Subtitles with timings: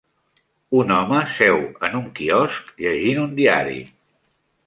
[0.77, 3.79] Un home seu en un quiosc llegint un diari